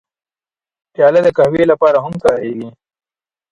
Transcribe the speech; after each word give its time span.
پیاله 0.93 1.19
د 1.23 1.27
قهوې 1.37 1.63
لپاره 1.71 1.97
هم 2.05 2.13
کارېږي. 2.23 2.69